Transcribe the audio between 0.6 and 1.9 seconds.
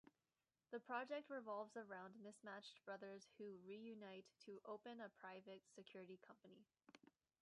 The project revolves